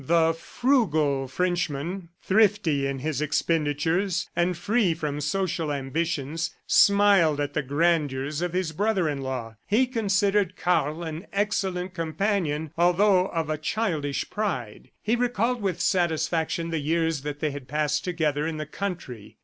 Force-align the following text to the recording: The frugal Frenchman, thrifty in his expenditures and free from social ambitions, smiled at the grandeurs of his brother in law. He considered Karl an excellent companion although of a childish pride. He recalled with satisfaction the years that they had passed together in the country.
The 0.03 0.33
frugal 0.33 1.27
Frenchman, 1.27 2.09
thrifty 2.23 2.87
in 2.87 2.97
his 2.97 3.21
expenditures 3.21 4.31
and 4.35 4.57
free 4.57 4.95
from 4.95 5.21
social 5.21 5.71
ambitions, 5.71 6.55
smiled 6.65 7.39
at 7.39 7.53
the 7.53 7.61
grandeurs 7.61 8.41
of 8.41 8.53
his 8.53 8.71
brother 8.71 9.07
in 9.07 9.21
law. 9.21 9.57
He 9.67 9.85
considered 9.85 10.55
Karl 10.55 11.03
an 11.03 11.27
excellent 11.31 11.93
companion 11.93 12.71
although 12.79 13.27
of 13.27 13.47
a 13.51 13.59
childish 13.59 14.27
pride. 14.31 14.89
He 15.03 15.15
recalled 15.15 15.61
with 15.61 15.79
satisfaction 15.79 16.71
the 16.71 16.79
years 16.79 17.21
that 17.21 17.39
they 17.39 17.51
had 17.51 17.67
passed 17.67 18.03
together 18.03 18.47
in 18.47 18.57
the 18.57 18.65
country. 18.65 19.37